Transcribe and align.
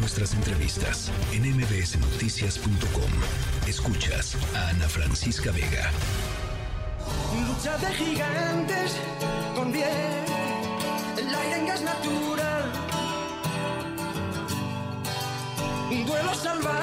nuestras 0.00 0.32
entrevistas 0.34 1.12
en 1.32 1.42
mbsnoticias.com. 1.56 3.10
Escuchas 3.68 4.36
a 4.54 4.68
Ana 4.70 4.88
Francisca 4.88 5.52
Vega. 5.52 5.90
Lucha 7.46 7.76
de 7.78 7.94
gigantes 7.94 8.96
con 9.54 9.70
bien, 9.70 10.24
el 11.18 11.34
aire 11.34 11.58
en 11.58 11.66
gas 11.66 11.82
natural. 11.82 12.72
Un 15.90 16.06
duelo 16.06 16.34
salvaje 16.34 16.79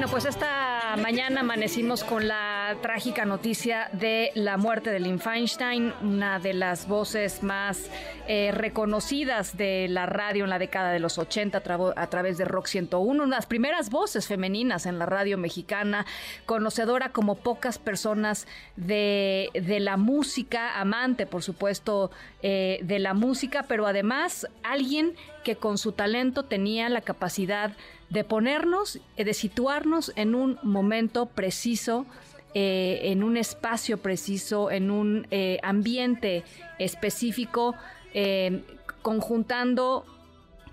Bueno, 0.00 0.12
pues 0.12 0.24
esta 0.24 0.96
mañana 0.96 1.40
amanecimos 1.42 2.04
con 2.04 2.26
la 2.26 2.49
trágica 2.76 3.24
noticia 3.24 3.88
de 3.92 4.30
la 4.34 4.56
muerte 4.56 4.90
de 4.90 5.00
Lynn 5.00 5.20
Feinstein, 5.20 5.92
una 6.02 6.38
de 6.38 6.54
las 6.54 6.86
voces 6.88 7.42
más 7.42 7.90
eh, 8.28 8.50
reconocidas 8.52 9.56
de 9.56 9.86
la 9.88 10.06
radio 10.06 10.44
en 10.44 10.50
la 10.50 10.58
década 10.58 10.92
de 10.92 11.00
los 11.00 11.18
80 11.18 11.58
a, 11.58 11.62
tra- 11.62 11.92
a 11.96 12.06
través 12.08 12.38
de 12.38 12.44
Rock 12.44 12.66
101, 12.66 13.24
una 13.24 13.36
de 13.36 13.38
las 13.38 13.46
primeras 13.46 13.90
voces 13.90 14.26
femeninas 14.26 14.86
en 14.86 14.98
la 14.98 15.06
radio 15.06 15.38
mexicana, 15.38 16.06
conocedora 16.46 17.10
como 17.10 17.36
pocas 17.36 17.78
personas 17.78 18.46
de, 18.76 19.48
de 19.54 19.80
la 19.80 19.96
música, 19.96 20.80
amante, 20.80 21.26
por 21.26 21.42
supuesto, 21.42 22.10
eh, 22.42 22.80
de 22.82 22.98
la 22.98 23.14
música, 23.14 23.64
pero 23.68 23.86
además 23.86 24.46
alguien 24.62 25.14
que 25.44 25.56
con 25.56 25.78
su 25.78 25.92
talento 25.92 26.44
tenía 26.44 26.88
la 26.88 27.00
capacidad 27.00 27.72
de 28.10 28.24
ponernos, 28.24 28.98
eh, 29.16 29.24
de 29.24 29.34
situarnos 29.34 30.12
en 30.16 30.34
un 30.34 30.58
momento 30.62 31.26
preciso, 31.26 32.06
eh, 32.54 33.00
en 33.04 33.22
un 33.22 33.36
espacio 33.36 33.98
preciso, 33.98 34.70
en 34.70 34.90
un 34.90 35.26
eh, 35.30 35.60
ambiente 35.62 36.42
específico, 36.78 37.76
eh, 38.12 38.64
conjuntando 39.02 40.04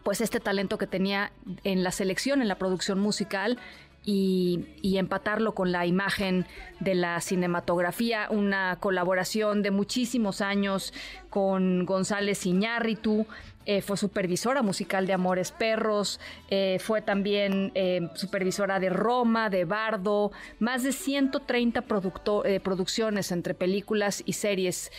pues 0.04 0.22
este 0.22 0.40
talento 0.40 0.80
que 0.80 0.88
tenía 0.88 1.32
en 1.64 1.84
la 1.84 1.92
selección, 1.92 2.42
en 2.42 2.48
la 2.48 2.56
producción 2.56 3.00
musical 3.00 3.60
y, 4.04 4.66
y 4.82 4.98
empatarlo 4.98 5.54
con 5.54 5.72
la 5.72 5.86
imagen 5.86 6.48
de 6.80 6.96
la 6.96 7.22
cinematografía, 7.22 8.28
una 8.32 8.78
colaboración 8.80 9.62
de 9.62 9.70
muchísimos 9.70 10.42
años 10.42 10.94
con 11.38 11.86
González 11.86 12.48
Iñárritu, 12.48 13.28
eh, 13.68 13.82
fue 13.84 13.96
supervisora 13.96 14.64
musical 14.64 15.06
de 15.06 15.14
Amores 15.14 15.52
Perros, 15.52 16.20
eh, 16.50 16.80
fue 16.82 17.02
también 17.04 17.72
eh, 17.76 18.10
supervisora 18.16 18.80
de 18.80 18.90
Roma, 18.90 19.52
de 19.52 19.66
Bardo, 19.66 20.32
más 20.60 20.82
de 20.82 20.94
130 20.94 21.82
producto- 21.82 22.44
eh, 22.44 22.60
producciones 22.60 23.32
entre 23.32 23.54
películas 23.54 24.24
y 24.26 24.34
series. 24.34 24.92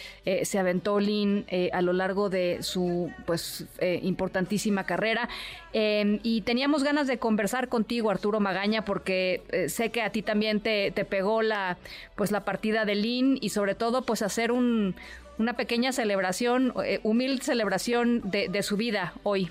Se 0.42 0.58
aventó 0.58 1.00
Lynn 1.00 1.44
a 1.72 1.82
lo 1.82 1.92
largo 1.92 2.28
de 2.28 2.58
su 2.62 3.10
pues 3.26 3.66
importantísima 4.02 4.84
carrera. 4.84 5.28
Eh, 5.72 6.20
y 6.22 6.42
teníamos 6.42 6.84
ganas 6.84 7.06
de 7.08 7.18
conversar 7.18 7.68
contigo 7.68 8.10
Arturo 8.10 8.38
Magaña 8.38 8.84
porque 8.84 9.66
sé 9.68 9.90
que 9.90 10.02
a 10.02 10.10
ti 10.10 10.22
también 10.22 10.60
te, 10.60 10.92
te 10.92 11.04
pegó 11.04 11.42
la 11.42 11.78
pues 12.16 12.30
la 12.30 12.44
partida 12.44 12.84
de 12.84 12.94
Lynn 12.94 13.38
y 13.40 13.48
sobre 13.48 13.74
todo 13.74 14.02
pues 14.02 14.22
hacer 14.22 14.52
un 14.52 14.94
una 15.38 15.56
pequeña 15.56 15.92
celebración, 15.92 16.72
eh, 16.84 17.00
humilde 17.02 17.42
celebración 17.42 18.22
de, 18.30 18.62
su 18.62 18.76
vida 18.76 19.14
hoy. 19.22 19.48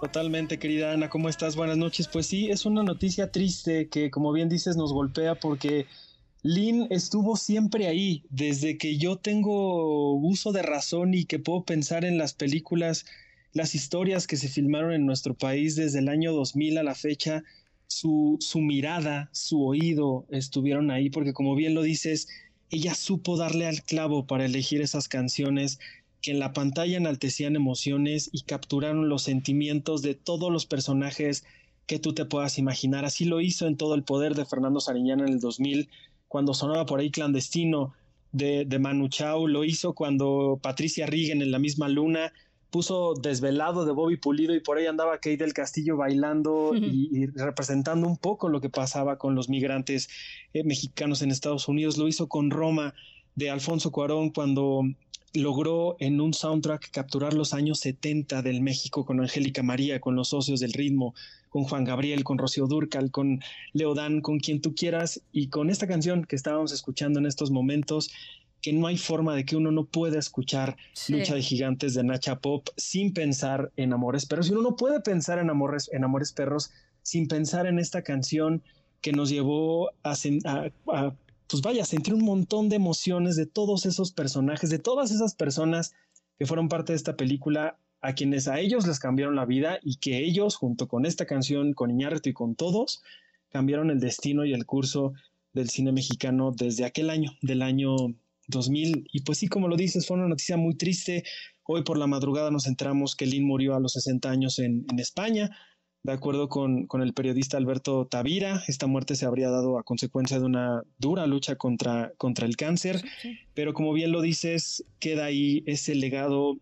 Totalmente, 0.00 0.58
querida 0.58 0.92
Ana, 0.92 1.08
¿cómo 1.08 1.28
estás? 1.28 1.56
Buenas 1.56 1.76
noches. 1.76 2.06
Pues 2.06 2.26
sí, 2.26 2.50
es 2.50 2.66
una 2.66 2.82
noticia 2.82 3.32
triste 3.32 3.88
que, 3.88 4.10
como 4.10 4.32
bien 4.32 4.48
dices, 4.48 4.76
nos 4.76 4.92
golpea 4.92 5.34
porque 5.34 5.86
Lynn 6.42 6.86
estuvo 6.90 7.36
siempre 7.36 7.88
ahí, 7.88 8.22
desde 8.30 8.78
que 8.78 8.96
yo 8.96 9.16
tengo 9.16 10.14
uso 10.14 10.52
de 10.52 10.62
razón 10.62 11.14
y 11.14 11.24
que 11.24 11.38
puedo 11.38 11.64
pensar 11.64 12.04
en 12.04 12.16
las 12.16 12.34
películas, 12.34 13.06
las 13.52 13.74
historias 13.74 14.26
que 14.26 14.36
se 14.36 14.48
filmaron 14.48 14.92
en 14.92 15.06
nuestro 15.06 15.34
país 15.34 15.74
desde 15.74 15.98
el 15.98 16.08
año 16.08 16.32
2000 16.32 16.78
a 16.78 16.82
la 16.84 16.94
fecha, 16.94 17.42
su, 17.88 18.36
su 18.38 18.60
mirada, 18.60 19.30
su 19.32 19.66
oído 19.66 20.26
estuvieron 20.30 20.90
ahí, 20.90 21.10
porque 21.10 21.32
como 21.32 21.56
bien 21.56 21.74
lo 21.74 21.82
dices, 21.82 22.28
ella 22.70 22.94
supo 22.94 23.36
darle 23.36 23.66
al 23.66 23.82
clavo 23.82 24.26
para 24.26 24.44
elegir 24.44 24.80
esas 24.80 25.08
canciones 25.08 25.78
que 26.20 26.32
en 26.32 26.38
la 26.38 26.52
pantalla 26.52 26.96
enaltecían 26.96 27.56
emociones 27.56 28.28
y 28.32 28.42
capturaron 28.42 29.08
los 29.08 29.22
sentimientos 29.22 30.02
de 30.02 30.14
todos 30.14 30.52
los 30.52 30.66
personajes 30.66 31.44
que 31.86 31.98
tú 31.98 32.12
te 32.12 32.24
puedas 32.24 32.58
imaginar. 32.58 33.04
Así 33.04 33.24
lo 33.24 33.40
hizo 33.40 33.66
en 33.66 33.76
todo 33.76 33.94
el 33.94 34.02
poder 34.02 34.34
de 34.34 34.44
Fernando 34.44 34.80
Sariñana 34.80 35.24
en 35.24 35.34
el 35.34 35.40
2000, 35.40 35.88
cuando 36.26 36.54
sonaba 36.54 36.84
por 36.86 37.00
ahí 37.00 37.10
clandestino 37.10 37.94
de, 38.32 38.64
de 38.66 38.78
Manu 38.78 39.08
Chao, 39.08 39.46
lo 39.46 39.64
hizo 39.64 39.94
cuando 39.94 40.58
Patricia 40.62 41.06
Rigen 41.06 41.40
en 41.40 41.50
la 41.50 41.58
misma 41.58 41.88
luna 41.88 42.32
puso 42.70 43.14
desvelado 43.14 43.84
de 43.84 43.92
Bobby 43.92 44.16
Pulido 44.16 44.54
y 44.54 44.60
por 44.60 44.78
ahí 44.78 44.86
andaba 44.86 45.16
Kate 45.16 45.38
del 45.38 45.54
Castillo 45.54 45.96
bailando 45.96 46.72
y, 46.74 47.08
y 47.12 47.26
representando 47.26 48.06
un 48.06 48.16
poco 48.16 48.48
lo 48.48 48.60
que 48.60 48.68
pasaba 48.68 49.16
con 49.16 49.34
los 49.34 49.48
migrantes 49.48 50.08
eh, 50.52 50.64
mexicanos 50.64 51.22
en 51.22 51.30
Estados 51.30 51.68
Unidos. 51.68 51.96
Lo 51.96 52.08
hizo 52.08 52.28
con 52.28 52.50
Roma 52.50 52.94
de 53.34 53.50
Alfonso 53.50 53.90
Cuarón 53.90 54.30
cuando 54.30 54.82
logró 55.34 55.96
en 56.00 56.20
un 56.20 56.34
soundtrack 56.34 56.90
capturar 56.90 57.34
los 57.34 57.54
años 57.54 57.80
70 57.80 58.42
del 58.42 58.60
México 58.60 59.04
con 59.04 59.20
Angélica 59.20 59.62
María, 59.62 60.00
con 60.00 60.16
los 60.16 60.28
socios 60.28 60.60
del 60.60 60.72
ritmo, 60.72 61.14
con 61.48 61.64
Juan 61.64 61.84
Gabriel, 61.84 62.24
con 62.24 62.38
Rocío 62.38 62.66
Durcal, 62.66 63.10
con 63.10 63.40
Leodán, 63.72 64.20
con 64.20 64.38
quien 64.38 64.60
tú 64.60 64.74
quieras, 64.74 65.22
y 65.32 65.48
con 65.48 65.70
esta 65.70 65.86
canción 65.86 66.24
que 66.24 66.36
estábamos 66.36 66.72
escuchando 66.72 67.18
en 67.18 67.26
estos 67.26 67.50
momentos, 67.50 68.10
que 68.62 68.72
no 68.72 68.86
hay 68.86 68.96
forma 68.98 69.34
de 69.34 69.44
que 69.44 69.56
uno 69.56 69.70
no 69.70 69.84
pueda 69.84 70.18
escuchar 70.18 70.76
Sí. 70.92 71.12
Lucha 71.14 71.34
de 71.34 71.42
Gigantes 71.42 71.94
de 71.94 72.02
Nacha 72.04 72.40
Pop 72.40 72.68
sin 72.76 73.12
pensar 73.12 73.70
en 73.76 73.92
Amores 73.92 74.26
Perros. 74.26 74.48
Y 74.48 74.52
uno 74.52 74.62
no 74.62 74.76
puede 74.76 75.00
pensar 75.00 75.38
en 75.38 75.48
Amores, 75.50 75.88
en 75.92 76.04
Amores 76.04 76.32
Perros 76.32 76.70
sin 77.02 77.28
pensar 77.28 77.66
en 77.66 77.78
esta 77.78 78.02
canción 78.02 78.62
que 79.00 79.12
nos 79.12 79.30
llevó 79.30 79.90
a, 80.02 80.12
sen- 80.12 80.44
a- 80.44 80.70
a, 80.94 81.14
pues 81.48 81.62
vaya, 81.62 81.82
a 81.82 81.86
sentir 81.86 82.12
un 82.14 82.24
montón 82.24 82.68
de 82.68 82.76
emociones 82.76 83.36
de 83.36 83.46
todos 83.46 83.86
esos 83.86 84.12
personajes, 84.12 84.70
de 84.70 84.78
todas 84.78 85.10
esas 85.12 85.34
personas 85.34 85.94
que 86.38 86.46
fueron 86.46 86.68
parte 86.68 86.92
de 86.92 86.96
esta 86.96 87.16
película, 87.16 87.78
a 88.00 88.12
quienes 88.14 88.46
a 88.48 88.60
ellos 88.60 88.86
les 88.86 88.98
cambiaron 89.00 89.34
la 89.36 89.44
vida 89.44 89.78
y 89.82 89.96
que 89.96 90.18
ellos, 90.24 90.54
junto 90.56 90.86
con 90.88 91.06
esta 91.06 91.26
canción, 91.26 91.72
con 91.74 91.90
Iñárritu 91.90 92.28
y 92.30 92.32
con 92.32 92.54
todos, 92.54 93.02
cambiaron 93.50 93.90
el 93.90 93.98
destino 94.00 94.44
y 94.44 94.52
el 94.52 94.66
curso 94.66 95.14
del 95.52 95.70
cine 95.70 95.90
mexicano 95.92 96.52
desde 96.54 96.84
aquel 96.84 97.08
año, 97.10 97.32
del 97.42 97.62
año 97.62 97.96
2000. 98.48 99.06
Y 99.12 99.22
pues 99.22 99.38
sí, 99.38 99.48
como 99.48 99.68
lo 99.68 99.76
dices, 99.76 100.06
fue 100.06 100.16
una 100.16 100.28
noticia 100.28 100.56
muy 100.56 100.74
triste. 100.74 101.22
Hoy 101.64 101.82
por 101.84 101.98
la 101.98 102.06
madrugada 102.06 102.50
nos 102.50 102.66
enteramos 102.66 103.14
que 103.14 103.26
Lynn 103.26 103.46
murió 103.46 103.76
a 103.76 103.80
los 103.80 103.92
60 103.92 104.30
años 104.30 104.58
en, 104.58 104.84
en 104.90 104.98
España. 104.98 105.50
De 106.02 106.12
acuerdo 106.12 106.48
con, 106.48 106.86
con 106.86 107.02
el 107.02 107.12
periodista 107.12 107.56
Alberto 107.56 108.06
Tavira, 108.06 108.62
esta 108.68 108.86
muerte 108.86 109.14
se 109.16 109.26
habría 109.26 109.50
dado 109.50 109.78
a 109.78 109.82
consecuencia 109.82 110.38
de 110.38 110.46
una 110.46 110.82
dura 110.96 111.26
lucha 111.26 111.56
contra, 111.56 112.12
contra 112.16 112.46
el 112.46 112.56
cáncer, 112.56 113.02
pero 113.52 113.74
como 113.74 113.92
bien 113.92 114.12
lo 114.12 114.22
dices, 114.22 114.84
queda 115.00 115.26
ahí 115.26 115.64
ese 115.66 115.94
legado 115.96 116.56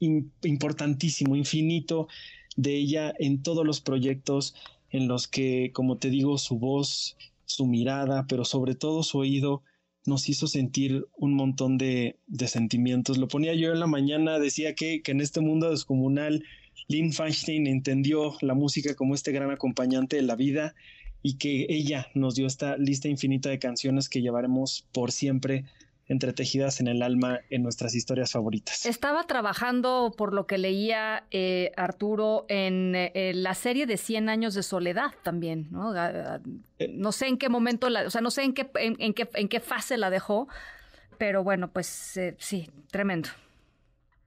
in- 0.00 0.32
importantísimo, 0.42 1.36
infinito 1.36 2.08
de 2.56 2.76
ella 2.76 3.14
en 3.18 3.42
todos 3.42 3.64
los 3.64 3.80
proyectos 3.80 4.54
en 4.90 5.06
los 5.06 5.28
que, 5.28 5.70
como 5.72 5.96
te 5.98 6.10
digo, 6.10 6.36
su 6.36 6.58
voz, 6.58 7.16
su 7.44 7.66
mirada, 7.66 8.26
pero 8.28 8.44
sobre 8.44 8.74
todo 8.74 9.02
su 9.04 9.18
oído, 9.18 9.62
nos 10.06 10.28
hizo 10.28 10.46
sentir 10.46 11.06
un 11.16 11.34
montón 11.34 11.78
de, 11.78 12.16
de 12.26 12.48
sentimientos. 12.48 13.18
Lo 13.18 13.28
ponía 13.28 13.54
yo 13.54 13.72
en 13.72 13.80
la 13.80 13.86
mañana, 13.86 14.38
decía 14.38 14.74
que, 14.74 15.02
que 15.02 15.12
en 15.12 15.20
este 15.20 15.40
mundo 15.40 15.70
descomunal, 15.70 16.44
Lynn 16.88 17.12
Feinstein 17.12 17.66
entendió 17.66 18.36
la 18.40 18.54
música 18.54 18.94
como 18.94 19.14
este 19.14 19.32
gran 19.32 19.50
acompañante 19.50 20.16
de 20.16 20.22
la 20.22 20.36
vida 20.36 20.74
y 21.22 21.34
que 21.34 21.66
ella 21.68 22.08
nos 22.14 22.34
dio 22.34 22.46
esta 22.46 22.76
lista 22.76 23.08
infinita 23.08 23.50
de 23.50 23.58
canciones 23.58 24.08
que 24.08 24.22
llevaremos 24.22 24.86
por 24.92 25.12
siempre 25.12 25.64
entretejidas 26.10 26.80
en 26.80 26.88
el 26.88 27.02
alma 27.02 27.38
en 27.50 27.62
nuestras 27.62 27.94
historias 27.94 28.32
favoritas. 28.32 28.84
Estaba 28.84 29.24
trabajando, 29.28 30.12
por 30.18 30.34
lo 30.34 30.46
que 30.46 30.58
leía 30.58 31.24
eh, 31.30 31.70
Arturo, 31.76 32.44
en 32.48 32.94
eh, 32.96 33.32
la 33.34 33.54
serie 33.54 33.86
de 33.86 33.96
100 33.96 34.28
años 34.28 34.52
de 34.54 34.62
soledad 34.62 35.12
también, 35.22 35.68
¿no? 35.70 35.92
A- 35.92 36.34
a- 36.34 36.40
No 36.90 37.12
sé 37.12 37.28
en 37.28 37.38
qué 37.38 37.48
momento, 37.48 37.88
la, 37.88 38.02
o 38.06 38.10
sea, 38.10 38.20
no 38.20 38.30
sé 38.30 38.42
en 38.42 38.54
qué, 38.54 38.68
en, 38.74 38.96
en 38.98 39.14
qué, 39.14 39.28
en 39.34 39.48
qué 39.48 39.60
fase 39.60 39.96
la 39.96 40.10
dejó, 40.10 40.48
pero 41.16 41.44
bueno, 41.44 41.70
pues 41.72 42.16
eh, 42.16 42.34
sí, 42.38 42.68
tremendo. 42.90 43.28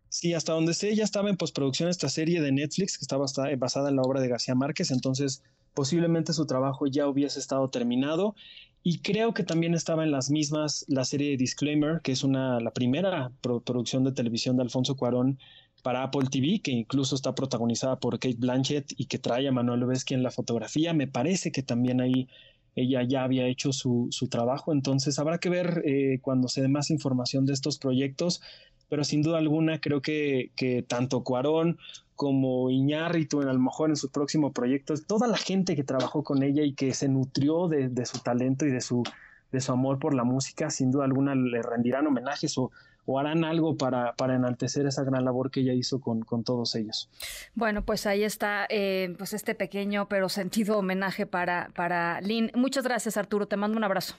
Sí, 0.10 0.34
hasta 0.34 0.54
donde 0.54 0.74
sé, 0.74 0.96
ya 0.96 1.04
estaba 1.04 1.30
en 1.30 1.38
postproducción 1.38 1.90
esta 1.90 2.08
serie 2.08 2.40
de 2.42 2.52
Netflix 2.52 2.98
que 2.98 3.04
estaba 3.04 3.24
basa- 3.26 3.54
basada 3.58 3.90
en 3.90 3.98
la 3.98 4.04
obra 4.04 4.22
de 4.22 4.30
García 4.30 4.56
Márquez, 4.56 4.90
entonces 4.92 5.44
posiblemente 5.74 6.34
su 6.34 6.46
trabajo 6.46 6.86
ya 6.88 7.08
hubiese 7.08 7.40
estado 7.40 7.68
terminado 7.70 8.36
Y 8.84 9.00
creo 9.00 9.34
que 9.34 9.44
también 9.44 9.74
estaba 9.74 10.04
en 10.04 10.12
las 10.12 10.30
mismas 10.30 10.84
la 10.90 11.06
serie 11.06 11.38
Disclaimer, 11.38 12.02
que 12.02 12.12
es 12.12 12.24
una, 12.24 12.60
la 12.60 12.72
primera 12.72 13.32
producción 13.42 14.04
de 14.04 14.12
televisión 14.12 14.58
de 14.58 14.64
Alfonso 14.64 14.98
Cuarón 14.98 15.40
para 15.84 16.04
Apple 16.04 16.28
TV, 16.30 16.60
que 16.62 16.72
incluso 16.72 17.16
está 17.16 17.34
protagonizada 17.34 17.98
por 18.00 18.20
Kate 18.20 18.36
Blanchett 18.38 18.94
y 18.98 19.06
que 19.06 19.20
trae 19.20 19.48
a 19.48 19.54
Manuel 19.54 19.80
Lubezki 19.80 20.14
en 20.14 20.24
la 20.24 20.32
fotografía. 20.32 20.94
Me 20.94 21.08
parece 21.08 21.52
que 21.54 21.64
también 21.64 22.02
ahí 22.02 22.28
ella 22.76 23.04
ya 23.04 23.24
había 23.24 23.48
hecho 23.48 23.72
su, 23.72 24.08
su 24.12 24.28
trabajo, 24.28 24.74
entonces 24.74 25.18
habrá 25.20 25.38
que 25.38 25.50
ver 25.50 25.84
eh, 25.86 26.20
cuando 26.22 26.48
se 26.48 26.62
dé 26.62 26.68
más 26.68 26.90
información 26.90 27.46
de 27.46 27.54
estos 27.54 27.78
proyectos, 27.78 28.42
pero 28.90 29.04
sin 29.04 29.22
duda 29.22 29.38
alguna 29.38 29.80
creo 29.80 30.02
que, 30.02 30.52
que 30.56 30.84
tanto 30.84 31.24
Cuarón 31.24 31.78
como 32.16 32.70
Iñárritu, 32.70 33.42
a 33.42 33.46
lo 33.46 33.60
mejor 33.60 33.90
en 33.90 33.96
su 33.96 34.10
próximo 34.10 34.54
proyecto, 34.54 34.94
toda 35.08 35.28
la 35.28 35.38
gente 35.38 35.76
que 35.76 35.84
trabajó 35.84 36.24
con 36.24 36.44
ella 36.44 36.64
y 36.64 36.74
que 36.74 36.94
se 36.94 37.08
nutrió 37.08 37.68
de, 37.68 37.90
de, 37.90 38.06
su 38.06 38.20
talento 38.20 38.66
y 38.66 38.72
de 38.72 38.82
su, 38.82 39.04
de 39.52 39.62
su 39.62 39.72
amor 39.72 40.00
por 40.00 40.14
la 40.14 40.24
música, 40.24 40.70
sin 40.70 40.92
duda 40.92 41.06
alguna 41.06 41.36
le 41.36 41.62
rendirán 41.62 42.08
homenajes 42.08 42.58
o, 42.58 42.72
o 43.06 43.20
harán 43.20 43.44
algo 43.44 43.78
para, 43.78 44.14
para, 44.14 44.36
enaltecer 44.36 44.86
esa 44.86 45.04
gran 45.04 45.26
labor 45.26 45.52
que 45.52 45.62
ella 45.62 45.74
hizo 45.74 46.00
con, 46.00 46.22
con 46.22 46.44
todos 46.44 46.76
ellos. 46.76 47.10
Bueno, 47.56 47.84
pues 47.84 48.06
ahí 48.06 48.24
está 48.24 48.66
eh, 48.70 49.14
pues 49.18 49.34
este 49.34 49.56
pequeño 49.56 50.08
pero 50.08 50.30
sentido 50.30 50.78
homenaje 50.78 51.26
para, 51.26 51.72
para 51.76 52.22
Lynn. 52.22 52.52
Muchas 52.56 52.84
gracias, 52.84 53.18
Arturo. 53.18 53.48
Te 53.48 53.58
mando 53.58 53.78
un 53.78 53.84
abrazo. 53.84 54.16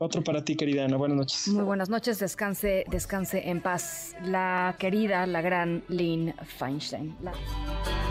Otro 0.00 0.22
para 0.22 0.44
ti, 0.44 0.54
querida 0.54 0.84
Ana. 0.84 0.96
Buenas 0.96 1.18
noches. 1.18 1.48
Muy 1.48 1.64
buenas 1.64 1.88
noches. 1.88 2.20
Descanse, 2.20 2.84
descanse 2.88 3.48
en 3.50 3.60
paz. 3.60 4.14
La 4.22 4.76
querida, 4.78 5.26
la 5.26 5.40
gran 5.40 5.82
Lynn 5.88 6.32
Feinstein. 6.56 7.16
La... 7.20 7.32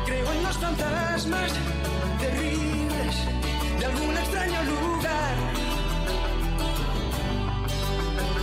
Creo 0.06 0.34
en 0.34 0.44
los 0.44 0.58
fantasmas 0.58 1.54
terribles 2.20 3.16
de 3.80 3.86
algún 3.86 4.18
extraño 4.18 4.64
lugar. 4.64 5.36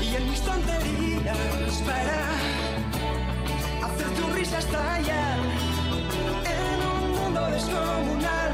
Y 0.02 0.16
en 0.16 0.30
mis 0.30 0.40
tonterías 0.40 1.82
para 1.84 2.30
hacer 3.86 4.08
tu 4.16 4.26
risa 4.34 4.58
estallar. 4.58 5.38
En 6.46 6.80
un 6.86 7.10
mundo 7.10 7.46
descomunal 7.50 8.52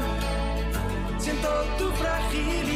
siento 1.17 1.47
tu 1.77 1.89
fragilidad. 1.91 2.70